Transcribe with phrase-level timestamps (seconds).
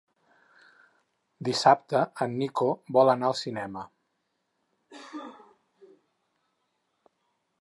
[1.49, 3.85] Dissabte en Nico vol anar al cinema.